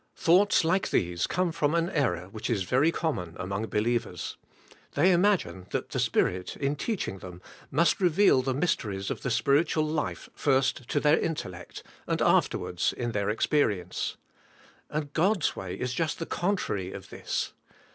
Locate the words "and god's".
14.89-15.55